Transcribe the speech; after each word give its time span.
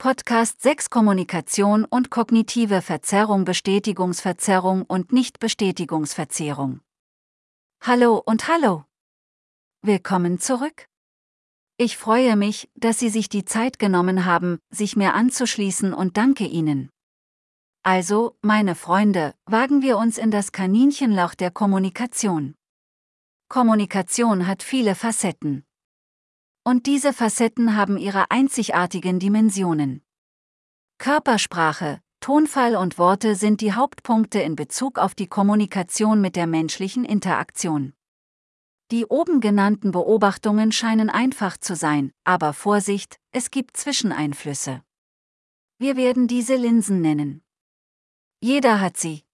Podcast 0.00 0.62
6 0.62 0.88
Kommunikation 0.88 1.84
und 1.84 2.08
kognitive 2.08 2.80
Verzerrung 2.80 3.44
Bestätigungsverzerrung 3.44 4.80
und 4.84 5.12
Nichtbestätigungsverzerrung. 5.12 6.80
Hallo 7.82 8.16
und 8.24 8.48
hallo. 8.48 8.86
Willkommen 9.82 10.38
zurück. 10.38 10.86
Ich 11.76 11.98
freue 11.98 12.36
mich, 12.36 12.70
dass 12.76 12.98
Sie 12.98 13.10
sich 13.10 13.28
die 13.28 13.44
Zeit 13.44 13.78
genommen 13.78 14.24
haben, 14.24 14.58
sich 14.70 14.96
mir 14.96 15.12
anzuschließen 15.12 15.92
und 15.92 16.16
danke 16.16 16.46
Ihnen. 16.46 16.88
Also, 17.82 18.38
meine 18.40 18.76
Freunde, 18.76 19.34
wagen 19.44 19.82
wir 19.82 19.98
uns 19.98 20.16
in 20.16 20.30
das 20.30 20.50
Kaninchenloch 20.52 21.34
der 21.34 21.50
Kommunikation. 21.50 22.54
Kommunikation 23.50 24.46
hat 24.46 24.62
viele 24.62 24.94
Facetten. 24.94 25.66
Und 26.70 26.86
diese 26.86 27.12
Facetten 27.12 27.74
haben 27.74 27.98
ihre 27.98 28.30
einzigartigen 28.30 29.18
Dimensionen. 29.18 30.04
Körpersprache, 30.98 32.00
Tonfall 32.20 32.76
und 32.76 32.96
Worte 32.96 33.34
sind 33.34 33.60
die 33.60 33.72
Hauptpunkte 33.72 34.38
in 34.38 34.54
Bezug 34.54 34.96
auf 34.96 35.16
die 35.16 35.26
Kommunikation 35.26 36.20
mit 36.20 36.36
der 36.36 36.46
menschlichen 36.46 37.04
Interaktion. 37.04 37.92
Die 38.92 39.04
oben 39.04 39.40
genannten 39.40 39.90
Beobachtungen 39.90 40.70
scheinen 40.70 41.10
einfach 41.10 41.58
zu 41.58 41.74
sein, 41.74 42.12
aber 42.22 42.52
Vorsicht, 42.52 43.18
es 43.32 43.50
gibt 43.50 43.76
Zwischeneinflüsse. 43.76 44.80
Wir 45.78 45.96
werden 45.96 46.28
diese 46.28 46.54
Linsen 46.54 47.00
nennen. 47.00 47.42
Jeder 48.40 48.80
hat 48.80 48.96
sie. 48.96 49.24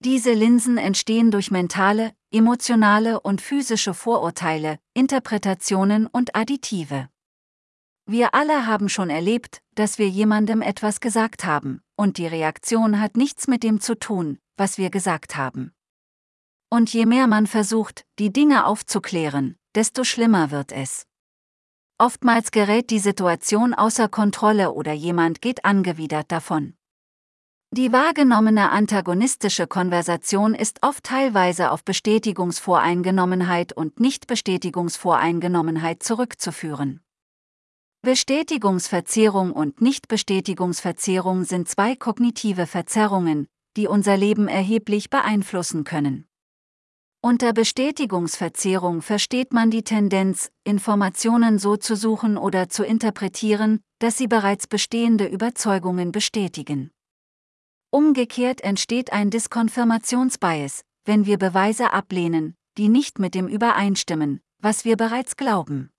Diese 0.00 0.32
Linsen 0.32 0.78
entstehen 0.78 1.30
durch 1.30 1.52
mentale, 1.52 2.12
emotionale 2.32 3.20
und 3.20 3.40
physische 3.40 3.94
Vorurteile, 3.94 4.78
Interpretationen 4.94 6.06
und 6.06 6.36
Additive. 6.36 7.08
Wir 8.06 8.34
alle 8.34 8.66
haben 8.66 8.88
schon 8.88 9.10
erlebt, 9.10 9.62
dass 9.74 9.98
wir 9.98 10.08
jemandem 10.08 10.62
etwas 10.62 11.00
gesagt 11.00 11.44
haben, 11.44 11.82
und 11.96 12.18
die 12.18 12.26
Reaktion 12.26 13.00
hat 13.00 13.16
nichts 13.16 13.46
mit 13.46 13.62
dem 13.62 13.80
zu 13.80 13.98
tun, 13.98 14.38
was 14.56 14.78
wir 14.78 14.90
gesagt 14.90 15.36
haben. 15.36 15.72
Und 16.70 16.92
je 16.92 17.06
mehr 17.06 17.26
man 17.26 17.46
versucht, 17.46 18.04
die 18.18 18.32
Dinge 18.32 18.66
aufzuklären, 18.66 19.56
desto 19.74 20.04
schlimmer 20.04 20.50
wird 20.50 20.72
es. 20.72 21.06
Oftmals 21.98 22.50
gerät 22.50 22.90
die 22.90 22.98
Situation 22.98 23.74
außer 23.74 24.08
Kontrolle 24.08 24.72
oder 24.72 24.92
jemand 24.92 25.42
geht 25.42 25.64
angewidert 25.64 26.32
davon. 26.32 26.74
Die 27.72 27.92
wahrgenommene 27.92 28.70
antagonistische 28.70 29.68
Konversation 29.68 30.56
ist 30.56 30.82
oft 30.82 31.04
teilweise 31.04 31.70
auf 31.70 31.84
Bestätigungsvoreingenommenheit 31.84 33.72
und 33.72 34.00
Nichtbestätigungsvoreingenommenheit 34.00 36.02
zurückzuführen. 36.02 37.00
Bestätigungsverzerrung 38.02 39.52
und 39.52 39.80
Nichtbestätigungsverzerrung 39.80 41.44
sind 41.44 41.68
zwei 41.68 41.94
kognitive 41.94 42.66
Verzerrungen, 42.66 43.46
die 43.76 43.86
unser 43.86 44.16
Leben 44.16 44.48
erheblich 44.48 45.08
beeinflussen 45.08 45.84
können. 45.84 46.26
Unter 47.22 47.52
Bestätigungsverzerrung 47.52 49.00
versteht 49.00 49.52
man 49.52 49.70
die 49.70 49.84
Tendenz, 49.84 50.50
Informationen 50.64 51.60
so 51.60 51.76
zu 51.76 51.94
suchen 51.94 52.36
oder 52.36 52.68
zu 52.68 52.84
interpretieren, 52.84 53.78
dass 54.00 54.18
sie 54.18 54.26
bereits 54.26 54.66
bestehende 54.66 55.26
Überzeugungen 55.26 56.10
bestätigen. 56.10 56.90
Umgekehrt 57.92 58.60
entsteht 58.60 59.12
ein 59.12 59.30
Diskonfirmationsbias, 59.30 60.84
wenn 61.04 61.26
wir 61.26 61.38
Beweise 61.38 61.92
ablehnen, 61.92 62.54
die 62.78 62.88
nicht 62.88 63.18
mit 63.18 63.34
dem 63.34 63.48
übereinstimmen, 63.48 64.40
was 64.58 64.84
wir 64.84 64.96
bereits 64.96 65.36
glauben. 65.36 65.90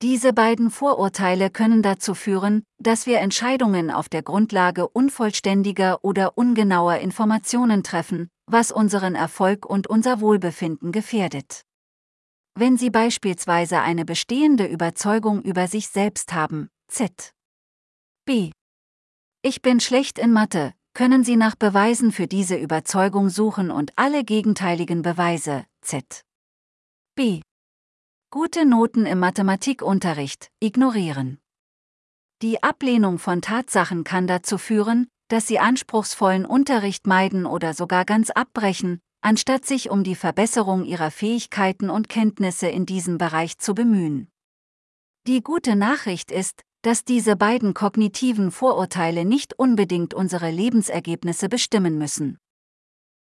Diese 0.00 0.32
beiden 0.32 0.70
Vorurteile 0.70 1.50
können 1.50 1.82
dazu 1.82 2.14
führen, 2.14 2.62
dass 2.78 3.06
wir 3.06 3.18
Entscheidungen 3.18 3.90
auf 3.90 4.08
der 4.08 4.22
Grundlage 4.22 4.88
unvollständiger 4.88 6.04
oder 6.04 6.38
ungenauer 6.38 6.96
Informationen 6.96 7.82
treffen, 7.82 8.28
was 8.46 8.70
unseren 8.70 9.16
Erfolg 9.16 9.66
und 9.66 9.88
unser 9.88 10.20
Wohlbefinden 10.20 10.92
gefährdet. 10.92 11.62
Wenn 12.54 12.76
Sie 12.76 12.90
beispielsweise 12.90 13.80
eine 13.80 14.04
bestehende 14.04 14.66
Überzeugung 14.66 15.42
über 15.42 15.66
sich 15.66 15.88
selbst 15.88 16.32
haben, 16.32 16.68
z. 16.86 17.32
b. 18.24 18.52
Ich 19.42 19.62
bin 19.62 19.80
schlecht 19.80 20.18
in 20.18 20.32
Mathe, 20.32 20.74
können 20.94 21.24
Sie 21.24 21.36
nach 21.36 21.54
Beweisen 21.54 22.12
für 22.12 22.26
diese 22.26 22.56
Überzeugung 22.56 23.28
suchen 23.28 23.70
und 23.70 23.92
alle 23.96 24.24
gegenteiligen 24.24 25.02
Beweise, 25.02 25.64
z. 25.80 26.22
b. 27.14 27.40
Gute 28.30 28.64
Noten 28.64 29.06
im 29.06 29.18
Mathematikunterricht, 29.18 30.50
ignorieren. 30.60 31.38
Die 32.42 32.62
Ablehnung 32.62 33.18
von 33.18 33.40
Tatsachen 33.40 34.04
kann 34.04 34.26
dazu 34.26 34.58
führen, 34.58 35.06
dass 35.28 35.46
Sie 35.46 35.58
anspruchsvollen 35.58 36.44
Unterricht 36.44 37.06
meiden 37.06 37.46
oder 37.46 37.72
sogar 37.72 38.04
ganz 38.04 38.30
abbrechen, 38.30 39.00
anstatt 39.22 39.64
sich 39.64 39.90
um 39.90 40.04
die 40.04 40.14
Verbesserung 40.14 40.84
Ihrer 40.84 41.10
Fähigkeiten 41.10 41.88
und 41.88 42.08
Kenntnisse 42.08 42.68
in 42.68 42.84
diesem 42.84 43.16
Bereich 43.16 43.58
zu 43.58 43.74
bemühen. 43.74 44.28
Die 45.26 45.42
gute 45.42 45.76
Nachricht 45.76 46.32
ist, 46.32 46.62
dass 46.82 47.04
diese 47.04 47.36
beiden 47.36 47.74
kognitiven 47.74 48.50
Vorurteile 48.50 49.24
nicht 49.24 49.58
unbedingt 49.58 50.14
unsere 50.14 50.50
Lebensergebnisse 50.50 51.48
bestimmen 51.48 51.96
müssen. 51.96 52.38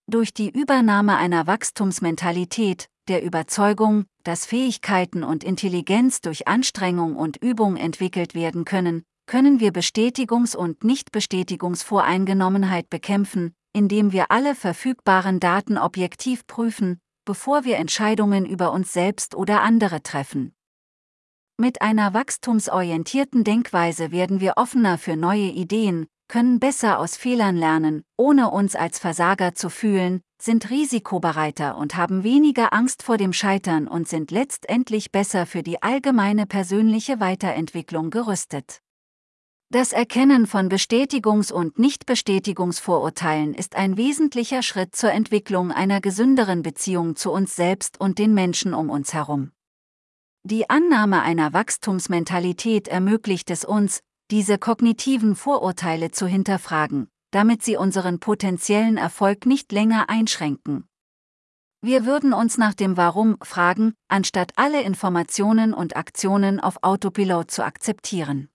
Durch 0.07 0.33
die 0.33 0.49
Übernahme 0.49 1.15
einer 1.15 1.47
Wachstumsmentalität, 1.47 2.87
der 3.07 3.23
Überzeugung, 3.23 4.05
dass 4.23 4.45
Fähigkeiten 4.45 5.23
und 5.23 5.43
Intelligenz 5.43 6.21
durch 6.21 6.47
Anstrengung 6.47 7.15
und 7.15 7.37
Übung 7.37 7.77
entwickelt 7.77 8.35
werden 8.35 8.65
können, 8.65 9.03
können 9.27 9.59
wir 9.59 9.71
Bestätigungs- 9.71 10.55
und 10.55 10.83
Nichtbestätigungsvoreingenommenheit 10.83 12.89
bekämpfen, 12.89 13.53
indem 13.73 14.11
wir 14.11 14.31
alle 14.31 14.55
verfügbaren 14.55 15.39
Daten 15.39 15.77
objektiv 15.77 16.45
prüfen, 16.47 16.99
bevor 17.25 17.63
wir 17.63 17.77
Entscheidungen 17.77 18.45
über 18.45 18.71
uns 18.71 18.91
selbst 18.91 19.35
oder 19.35 19.61
andere 19.61 20.03
treffen. 20.03 20.53
Mit 21.61 21.83
einer 21.83 22.15
wachstumsorientierten 22.15 23.43
Denkweise 23.43 24.11
werden 24.11 24.39
wir 24.39 24.53
offener 24.55 24.97
für 24.97 25.15
neue 25.15 25.51
Ideen, 25.51 26.07
können 26.27 26.59
besser 26.59 26.97
aus 26.97 27.15
Fehlern 27.15 27.55
lernen, 27.55 28.01
ohne 28.17 28.49
uns 28.49 28.75
als 28.75 28.97
Versager 28.97 29.53
zu 29.53 29.69
fühlen, 29.69 30.21
sind 30.41 30.71
risikobereiter 30.71 31.77
und 31.77 31.95
haben 31.95 32.23
weniger 32.23 32.73
Angst 32.73 33.03
vor 33.03 33.17
dem 33.17 33.31
Scheitern 33.31 33.87
und 33.87 34.07
sind 34.07 34.31
letztendlich 34.31 35.11
besser 35.11 35.45
für 35.45 35.61
die 35.61 35.83
allgemeine 35.83 36.47
persönliche 36.47 37.19
Weiterentwicklung 37.19 38.09
gerüstet. 38.09 38.79
Das 39.69 39.93
Erkennen 39.93 40.47
von 40.47 40.67
Bestätigungs- 40.67 41.53
und 41.53 41.77
Nichtbestätigungsvorurteilen 41.77 43.53
ist 43.53 43.75
ein 43.75 43.97
wesentlicher 43.97 44.63
Schritt 44.63 44.95
zur 44.95 45.11
Entwicklung 45.11 45.71
einer 45.71 46.01
gesünderen 46.01 46.63
Beziehung 46.63 47.15
zu 47.15 47.31
uns 47.31 47.55
selbst 47.55 48.01
und 48.01 48.17
den 48.17 48.33
Menschen 48.33 48.73
um 48.73 48.89
uns 48.89 49.13
herum. 49.13 49.51
Die 50.43 50.69
Annahme 50.71 51.21
einer 51.21 51.53
Wachstumsmentalität 51.53 52.87
ermöglicht 52.87 53.51
es 53.51 53.63
uns, 53.63 54.01
diese 54.31 54.57
kognitiven 54.57 55.35
Vorurteile 55.35 56.09
zu 56.09 56.25
hinterfragen, 56.25 57.09
damit 57.29 57.61
sie 57.61 57.77
unseren 57.77 58.19
potenziellen 58.19 58.97
Erfolg 58.97 59.45
nicht 59.45 59.71
länger 59.71 60.09
einschränken. 60.09 60.87
Wir 61.83 62.05
würden 62.05 62.33
uns 62.33 62.57
nach 62.57 62.73
dem 62.73 62.97
Warum 62.97 63.37
fragen, 63.43 63.93
anstatt 64.07 64.53
alle 64.55 64.81
Informationen 64.81 65.73
und 65.73 65.95
Aktionen 65.95 66.59
auf 66.59 66.77
Autopilot 66.81 67.51
zu 67.51 67.63
akzeptieren. 67.63 68.49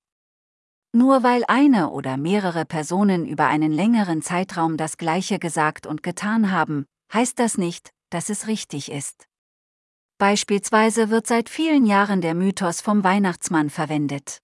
Nur 0.93 1.23
weil 1.23 1.45
eine 1.47 1.91
oder 1.91 2.17
mehrere 2.17 2.65
Personen 2.65 3.27
über 3.27 3.47
einen 3.47 3.73
längeren 3.73 4.23
Zeitraum 4.23 4.77
das 4.77 4.97
Gleiche 4.97 5.39
gesagt 5.39 5.87
und 5.87 6.03
getan 6.03 6.51
haben, 6.51 6.87
heißt 7.13 7.39
das 7.39 7.59
nicht, 7.59 7.91
dass 8.11 8.29
es 8.29 8.47
richtig 8.47 8.91
ist. 8.91 9.26
Beispielsweise 10.19 11.11
wird 11.11 11.27
seit 11.27 11.51
vielen 11.51 11.85
Jahren 11.85 12.23
der 12.23 12.35
Mythos 12.35 12.81
vom 12.81 13.05
Weihnachtsmann 13.05 13.69
verwendet. 13.69 14.39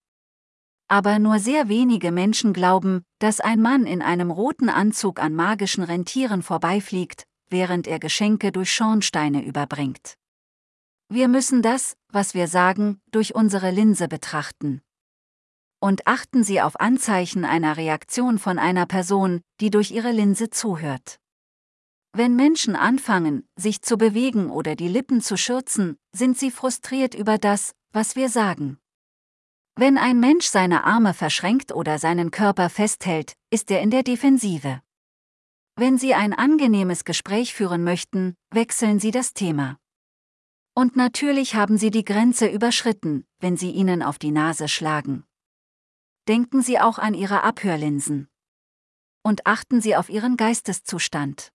Aber 0.87 1.19
nur 1.19 1.39
sehr 1.39 1.69
wenige 1.69 2.13
Menschen 2.13 2.53
glauben, 2.53 3.03
dass 3.19 3.41
ein 3.41 3.63
Mann 3.63 3.87
in 3.87 4.03
einem 4.03 4.31
roten 4.31 4.69
Anzug 4.69 5.19
an 5.19 5.35
magischen 5.35 5.83
Rentieren 5.83 6.43
vorbeifliegt, 6.43 7.25
während 7.49 7.87
er 7.87 7.99
Geschenke 7.99 8.53
durch 8.53 8.71
Schornsteine 8.71 9.43
überbringt. 9.43 10.19
Wir 11.09 11.29
müssen 11.29 11.63
das, 11.63 11.97
was 12.09 12.35
wir 12.35 12.49
sagen, 12.49 13.01
durch 13.11 13.35
unsere 13.35 13.71
Linse 13.71 14.09
betrachten. 14.09 14.83
Und 15.81 16.07
achten 16.07 16.45
Sie 16.45 16.61
auf 16.61 16.79
Anzeichen 16.81 17.47
einer 17.47 17.79
Reaktion 17.79 18.39
von 18.39 18.59
einer 18.59 18.85
Person, 18.85 19.41
die 19.61 19.71
durch 19.71 19.91
ihre 19.91 20.13
Linse 20.13 20.51
zuhört. 20.51 21.19
Wenn 22.15 22.37
Menschen 22.37 22.77
anfangen, 22.77 23.49
sich 23.57 23.81
zu 23.81 23.97
bewegen 23.97 24.51
oder 24.51 24.77
die 24.77 24.89
Lippen 24.89 25.23
zu 25.23 25.39
schürzen, 25.39 25.97
sind 26.13 26.39
sie 26.39 26.51
frustriert 26.51 27.15
über 27.15 27.39
das, 27.39 27.75
was 27.91 28.17
wir 28.17 28.29
sagen. 28.29 28.79
Wenn 29.77 29.97
ein 29.97 30.21
Mensch 30.21 30.47
seine 30.47 30.85
Arme 30.85 31.15
verschränkt 31.15 31.73
oder 31.73 31.99
seinen 31.99 32.31
Körper 32.31 32.69
festhält, 32.69 33.35
ist 33.49 33.71
er 33.71 33.81
in 33.81 33.91
der 33.91 34.03
Defensive. 34.03 34.83
Wenn 35.75 35.97
Sie 35.97 36.13
ein 36.13 36.35
angenehmes 36.35 37.07
Gespräch 37.07 37.55
führen 37.55 37.83
möchten, 37.83 38.35
wechseln 38.51 39.01
Sie 39.01 39.11
das 39.11 39.33
Thema. 39.33 39.79
Und 40.75 40.97
natürlich 40.97 41.55
haben 41.55 41.79
Sie 41.79 41.91
die 41.91 42.05
Grenze 42.05 42.47
überschritten, 42.47 43.25
wenn 43.41 43.57
Sie 43.57 43.71
ihnen 43.71 44.03
auf 44.03 44.19
die 44.19 44.33
Nase 44.33 44.69
schlagen. 44.69 45.25
denken 46.29 46.61
Sie 46.61 46.79
auch 46.79 46.99
an 46.99 47.15
Ihre 47.15 47.43
Abhörlinsen. 47.43 48.29
Und 49.23 49.47
achten 49.47 49.81
Sie 49.81 49.97
auf 49.97 50.11
Ihren 50.11 50.37
Geisteszustand. 50.37 51.53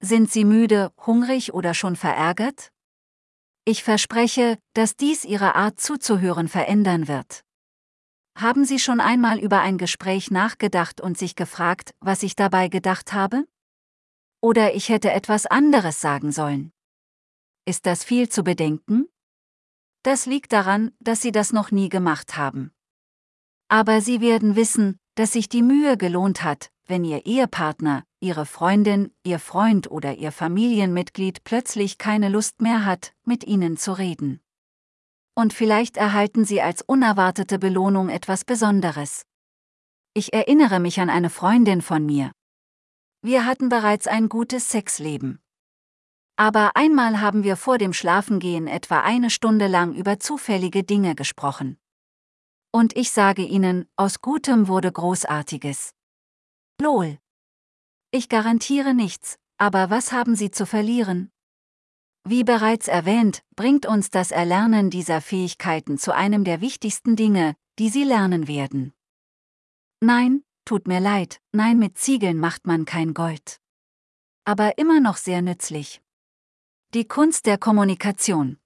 Sind 0.00 0.30
Sie 0.30 0.44
müde, 0.44 0.92
hungrig 1.06 1.52
oder 1.52 1.74
schon 1.74 1.96
verärgert? 1.96 2.70
Ich 3.64 3.82
verspreche, 3.82 4.58
dass 4.72 4.94
dies 4.94 5.24
Ihre 5.24 5.56
Art 5.56 5.80
zuzuhören 5.80 6.46
verändern 6.46 7.08
wird. 7.08 7.44
Haben 8.36 8.64
Sie 8.64 8.78
schon 8.78 9.00
einmal 9.00 9.40
über 9.40 9.60
ein 9.60 9.76
Gespräch 9.76 10.30
nachgedacht 10.30 11.00
und 11.00 11.18
sich 11.18 11.34
gefragt, 11.34 11.94
was 11.98 12.22
ich 12.22 12.36
dabei 12.36 12.68
gedacht 12.68 13.12
habe? 13.12 13.44
Oder 14.40 14.74
ich 14.74 14.88
hätte 14.88 15.10
etwas 15.10 15.46
anderes 15.46 16.00
sagen 16.00 16.30
sollen. 16.30 16.72
Ist 17.64 17.84
das 17.84 18.04
viel 18.04 18.28
zu 18.28 18.44
bedenken? 18.44 19.08
Das 20.04 20.26
liegt 20.26 20.52
daran, 20.52 20.92
dass 21.00 21.22
Sie 21.22 21.32
das 21.32 21.52
noch 21.52 21.72
nie 21.72 21.88
gemacht 21.88 22.36
haben. 22.36 22.70
Aber 23.66 24.00
Sie 24.00 24.20
werden 24.20 24.54
wissen, 24.54 25.00
dass 25.18 25.32
sich 25.32 25.48
die 25.48 25.62
Mühe 25.62 25.96
gelohnt 25.96 26.44
hat, 26.44 26.70
wenn 26.86 27.02
Ihr 27.02 27.26
Ehepartner, 27.26 28.04
Ihre 28.20 28.46
Freundin, 28.46 29.12
Ihr 29.24 29.40
Freund 29.40 29.90
oder 29.90 30.14
Ihr 30.14 30.30
Familienmitglied 30.30 31.42
plötzlich 31.42 31.98
keine 31.98 32.28
Lust 32.28 32.62
mehr 32.62 32.84
hat, 32.84 33.14
mit 33.24 33.42
Ihnen 33.42 33.76
zu 33.76 33.98
reden. 33.98 34.40
Und 35.34 35.52
vielleicht 35.52 35.96
erhalten 35.96 36.44
Sie 36.44 36.62
als 36.62 36.82
unerwartete 36.82 37.58
Belohnung 37.58 38.10
etwas 38.10 38.44
Besonderes. 38.44 39.24
Ich 40.14 40.32
erinnere 40.32 40.78
mich 40.78 41.00
an 41.00 41.10
eine 41.10 41.30
Freundin 41.30 41.82
von 41.82 42.06
mir. 42.06 42.30
Wir 43.20 43.44
hatten 43.44 43.68
bereits 43.68 44.06
ein 44.06 44.28
gutes 44.28 44.70
Sexleben. 44.70 45.40
Aber 46.36 46.76
einmal 46.76 47.20
haben 47.20 47.42
wir 47.42 47.56
vor 47.56 47.78
dem 47.78 47.92
Schlafengehen 47.92 48.68
etwa 48.68 49.00
eine 49.00 49.30
Stunde 49.30 49.66
lang 49.66 49.94
über 49.94 50.20
zufällige 50.20 50.84
Dinge 50.84 51.16
gesprochen. 51.16 51.76
Und 52.70 52.96
ich 52.96 53.10
sage 53.10 53.42
Ihnen, 53.42 53.88
aus 53.96 54.20
Gutem 54.20 54.68
wurde 54.68 54.92
Großartiges. 54.92 55.94
Lol. 56.80 57.18
Ich 58.10 58.28
garantiere 58.28 58.94
nichts, 58.94 59.38
aber 59.56 59.90
was 59.90 60.12
haben 60.12 60.36
Sie 60.36 60.50
zu 60.50 60.66
verlieren? 60.66 61.30
Wie 62.24 62.44
bereits 62.44 62.88
erwähnt, 62.88 63.42
bringt 63.56 63.86
uns 63.86 64.10
das 64.10 64.30
Erlernen 64.30 64.90
dieser 64.90 65.20
Fähigkeiten 65.20 65.98
zu 65.98 66.14
einem 66.14 66.44
der 66.44 66.60
wichtigsten 66.60 67.16
Dinge, 67.16 67.56
die 67.78 67.88
Sie 67.88 68.04
lernen 68.04 68.48
werden. 68.48 68.92
Nein, 70.00 70.44
tut 70.64 70.86
mir 70.86 71.00
leid, 71.00 71.40
nein, 71.52 71.78
mit 71.78 71.96
Ziegeln 71.96 72.38
macht 72.38 72.66
man 72.66 72.84
kein 72.84 73.14
Gold. 73.14 73.60
Aber 74.44 74.78
immer 74.78 75.00
noch 75.00 75.16
sehr 75.16 75.42
nützlich. 75.42 76.02
Die 76.94 77.06
Kunst 77.06 77.46
der 77.46 77.58
Kommunikation. 77.58 78.58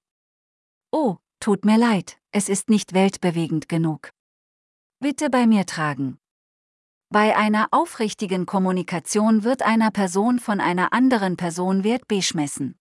Oh, 0.91 1.19
tut 1.43 1.65
mir 1.65 1.77
leid, 1.77 2.19
es 2.31 2.49
ist 2.49 2.71
nicht 2.71 2.95
weltbewegend 2.95 3.69
genug. 3.69 4.13
Bitte 5.01 5.29
bei 5.29 5.49
mir 5.49 5.67
tragen. 5.67 6.19
Bei 7.09 7.37
einer 7.37 7.67
aufrichtigen 7.73 8.47
Kommunikation 8.47 9.43
wird 9.43 9.63
einer 9.63 9.91
Person 9.91 10.39
von 10.39 10.61
einer 10.61 10.93
anderen 10.93 11.37
Person 11.37 11.83
Wert 11.83 12.07
beschmessen. 12.07 12.79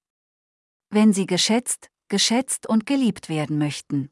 Wenn 0.92 1.12
sie 1.12 1.26
geschätzt, 1.26 1.90
geschätzt 2.08 2.68
und 2.70 2.86
geliebt 2.86 3.30
werden 3.30 3.58
möchten. 3.58 4.12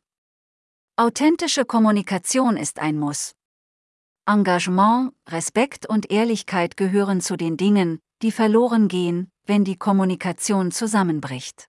Authentische 0.96 1.64
Kommunikation 1.64 2.58
ist 2.58 2.80
ein 2.80 2.98
Muss. 2.98 3.36
Engagement, 4.26 5.14
Respekt 5.28 5.86
und 5.86 6.10
Ehrlichkeit 6.10 6.76
gehören 6.76 7.22
zu 7.22 7.38
den 7.38 7.56
Dingen, 7.56 8.00
die 8.24 8.32
verloren 8.32 8.88
gehen, 8.88 9.32
wenn 9.46 9.64
die 9.64 9.78
Kommunikation 9.78 10.72
zusammenbricht. 10.72 11.69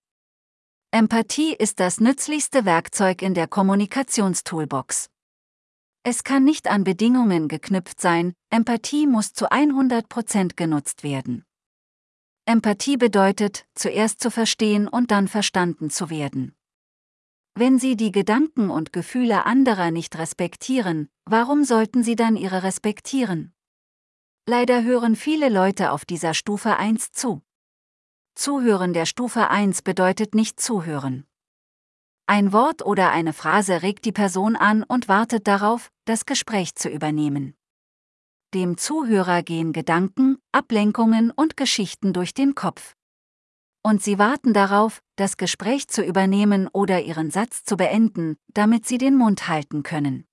Empathie 0.93 1.55
ist 1.55 1.79
das 1.79 2.01
nützlichste 2.01 2.65
Werkzeug 2.65 3.23
in 3.23 3.33
der 3.33 3.47
Kommunikationstoolbox. 3.47 5.09
Es 6.03 6.25
kann 6.25 6.43
nicht 6.43 6.67
an 6.67 6.83
Bedingungen 6.83 7.47
geknüpft 7.47 8.01
sein, 8.01 8.33
Empathie 8.51 9.07
muss 9.07 9.33
zu 9.33 9.53
100% 9.53 10.57
genutzt 10.57 11.05
werden. 11.05 11.45
Empathie 12.45 12.97
bedeutet, 12.97 13.67
zuerst 13.77 14.21
zu 14.21 14.33
verstehen 14.33 14.89
und 14.89 15.13
dann 15.13 15.29
verstanden 15.29 15.91
zu 15.91 16.11
werden. 16.11 16.57
Wenn 17.55 17.79
Sie 17.79 17.95
die 17.95 18.11
Gedanken 18.11 18.69
und 18.69 18.93
Gefühle 18.93 19.47
anderer 19.47 19.93
nicht 19.93 20.19
respektieren, 20.19 21.09
warum 21.25 21.63
sollten 21.63 22.03
Sie 22.03 22.17
dann 22.17 22.35
ihre 22.35 22.65
respektieren? 22.65 23.55
Leider 24.45 24.83
hören 24.83 25.15
viele 25.15 25.51
Leute 25.51 25.93
auf 25.93 26.05
dieser 26.05 26.35
Stufe 26.35 26.77
1 26.79 27.13
zu. 27.13 27.43
Zuhören 28.35 28.93
der 28.93 29.06
Stufe 29.06 29.50
1 29.50 29.82
bedeutet 29.82 30.35
nicht 30.35 30.61
zuhören. 30.61 31.27
Ein 32.27 32.53
Wort 32.53 32.85
oder 32.85 33.11
eine 33.11 33.32
Phrase 33.32 33.82
regt 33.82 34.05
die 34.05 34.12
Person 34.12 34.56
an 34.56 34.82
und 34.82 35.09
wartet 35.09 35.47
darauf, 35.47 35.91
das 36.05 36.27
Gespräch 36.27 36.75
zu 36.75 36.88
übernehmen. 36.88 37.55
Dem 38.55 38.77
Zuhörer 38.77 39.43
gehen 39.43 39.73
Gedanken, 39.73 40.38
Ablenkungen 40.53 41.31
und 41.31 41.56
Geschichten 41.56 42.12
durch 42.12 42.35
den 42.35 42.55
Kopf 42.55 42.94
und 43.82 44.03
sie 44.03 44.19
warten 44.19 44.53
darauf, 44.53 45.03
das 45.17 45.37
Gespräch 45.37 45.88
zu 45.88 46.03
übernehmen 46.03 46.69
oder 46.69 47.03
ihren 47.03 47.31
Satz 47.31 47.65
zu 47.65 47.77
beenden, 47.77 48.37
damit 48.49 48.87
sie 48.87 48.99
den 48.99 49.17
Mund 49.17 49.49
halten 49.49 49.82
können. 49.82 50.27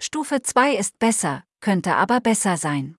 Stufe 0.00 0.42
2 0.42 0.74
ist 0.74 0.98
besser, 0.98 1.44
könnte 1.60 1.96
aber 1.96 2.20
besser 2.20 2.56
sein. 2.56 2.96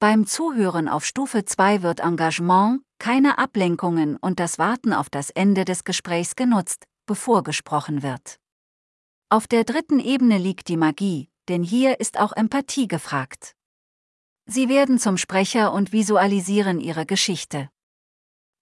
Beim 0.00 0.26
Zuhören 0.26 0.88
auf 0.88 1.04
Stufe 1.04 1.44
2 1.44 1.82
wird 1.82 1.98
Engagement, 1.98 2.82
keine 3.00 3.36
Ablenkungen 3.36 4.16
und 4.16 4.38
das 4.38 4.56
Warten 4.56 4.92
auf 4.92 5.10
das 5.10 5.30
Ende 5.30 5.64
des 5.64 5.82
Gesprächs 5.82 6.36
genutzt, 6.36 6.86
bevor 7.06 7.42
gesprochen 7.42 8.04
wird. 8.04 8.38
Auf 9.28 9.48
der 9.48 9.64
dritten 9.64 9.98
Ebene 9.98 10.38
liegt 10.38 10.68
die 10.68 10.76
Magie, 10.76 11.30
denn 11.48 11.64
hier 11.64 11.98
ist 11.98 12.20
auch 12.20 12.30
Empathie 12.32 12.86
gefragt. 12.86 13.56
Sie 14.46 14.68
werden 14.68 15.00
zum 15.00 15.16
Sprecher 15.16 15.72
und 15.72 15.92
visualisieren 15.92 16.78
ihre 16.78 17.04
Geschichte. 17.04 17.68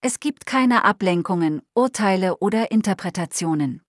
Es 0.00 0.20
gibt 0.20 0.46
keine 0.46 0.84
Ablenkungen, 0.84 1.60
Urteile 1.74 2.38
oder 2.38 2.70
Interpretationen. 2.70 3.82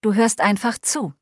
Du 0.00 0.14
hörst 0.14 0.40
einfach 0.40 0.76
zu. 0.80 1.14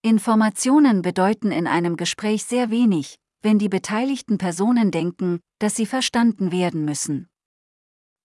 Informationen 0.00 1.02
bedeuten 1.02 1.52
in 1.52 1.66
einem 1.66 1.98
Gespräch 1.98 2.44
sehr 2.44 2.70
wenig, 2.70 3.18
wenn 3.42 3.58
die 3.58 3.68
beteiligten 3.68 4.38
Personen 4.38 4.90
denken, 4.90 5.40
dass 5.58 5.76
sie 5.76 5.86
verstanden 5.86 6.52
werden 6.52 6.84
müssen. 6.84 7.28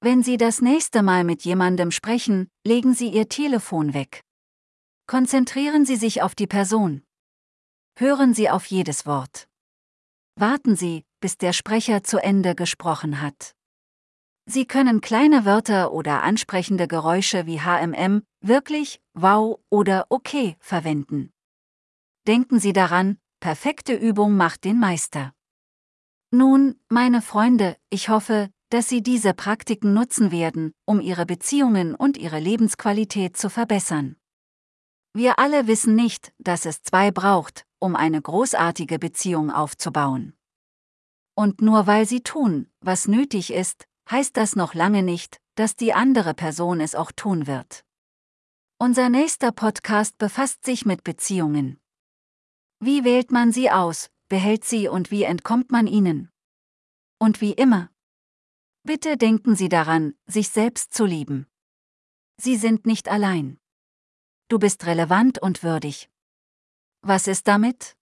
Wenn 0.02 0.22
Sie 0.22 0.36
das 0.36 0.62
nächste 0.62 1.02
Mal 1.02 1.24
mit 1.24 1.46
jemandem 1.46 1.90
sprechen, 1.90 2.50
legen 2.68 2.94
Sie 2.94 3.08
Ihr 3.08 3.30
Telefon 3.30 3.94
weg. 3.94 4.22
Konzentrieren 5.08 5.86
Sie 5.86 5.96
sich 5.96 6.22
auf 6.22 6.36
die 6.36 6.46
Person. 6.46 7.04
Hören 7.98 8.34
Sie 8.34 8.50
auf 8.50 8.66
jedes 8.66 9.06
Wort. 9.06 9.48
Warten 10.36 10.76
Sie, 10.76 11.06
bis 11.22 11.38
der 11.38 11.54
Sprecher 11.54 12.04
zu 12.04 12.22
Ende 12.22 12.54
gesprochen 12.54 13.22
hat. 13.22 13.56
Sie 14.46 14.66
können 14.66 15.00
kleine 15.00 15.46
Wörter 15.46 15.94
oder 15.94 16.22
ansprechende 16.22 16.90
Geräusche 16.90 17.46
wie 17.46 17.62
HMM, 17.62 18.24
wirklich, 18.42 19.00
wow 19.14 19.58
oder 19.70 20.08
okay 20.10 20.58
verwenden. 20.60 21.32
Denken 22.28 22.60
Sie 22.60 22.74
daran, 22.74 23.20
perfekte 23.44 23.94
Übung 23.94 24.38
macht 24.38 24.64
den 24.64 24.80
Meister. 24.80 25.34
Nun, 26.32 26.80
meine 26.88 27.22
Freunde, 27.22 27.76
ich 27.90 28.08
hoffe, 28.08 28.50
dass 28.70 28.88
Sie 28.88 29.04
diese 29.04 29.34
Praktiken 29.34 29.94
nutzen 29.94 30.32
werden, 30.32 30.72
um 30.86 31.02
Ihre 31.02 31.26
Beziehungen 31.26 31.94
und 31.94 32.18
Ihre 32.18 32.40
Lebensqualität 32.40 33.36
zu 33.36 33.50
verbessern. 33.50 34.16
Wir 35.12 35.40
alle 35.40 35.68
wissen 35.68 35.94
nicht, 35.94 36.32
dass 36.38 36.66
es 36.66 36.84
zwei 36.84 37.12
braucht, 37.12 37.66
um 37.80 37.98
eine 37.98 38.22
großartige 38.22 38.98
Beziehung 38.98 39.52
aufzubauen. 39.52 40.38
Und 41.36 41.62
nur 41.62 41.86
weil 41.86 42.08
Sie 42.08 42.22
tun, 42.22 42.72
was 42.80 43.10
nötig 43.10 43.52
ist, 43.52 43.84
heißt 44.10 44.38
das 44.38 44.56
noch 44.56 44.74
lange 44.74 45.04
nicht, 45.04 45.42
dass 45.56 45.76
die 45.76 45.94
andere 45.94 46.34
Person 46.34 46.80
es 46.80 46.96
auch 46.96 47.12
tun 47.12 47.46
wird. 47.46 47.84
Unser 48.78 49.10
nächster 49.10 49.52
Podcast 49.52 50.18
befasst 50.18 50.64
sich 50.64 50.86
mit 50.86 51.04
Beziehungen. 51.04 51.82
Wie 52.86 53.06
wählt 53.06 53.32
man 53.32 53.54
sie 53.54 53.72
aus, 53.72 54.10
behält 54.28 54.66
sie 54.66 54.90
und 54.90 55.10
wie 55.10 55.24
entkommt 55.24 55.72
man 55.72 55.88
ihnen? 55.88 56.30
Und 57.18 57.40
wie 57.40 57.54
immer. 57.54 57.90
Bitte 58.84 59.16
denken 59.16 59.56
Sie 59.56 59.70
daran, 59.70 60.16
sich 60.26 60.50
selbst 60.50 60.94
zu 60.94 61.06
lieben. 61.06 61.48
Sie 62.36 62.58
sind 62.58 62.86
nicht 62.86 63.08
allein. 63.08 63.58
Du 64.50 64.60
bist 64.60 64.86
relevant 64.86 65.42
und 65.42 65.64
würdig. 65.64 66.10
Was 67.02 67.28
ist 67.28 67.48
damit? 67.48 67.96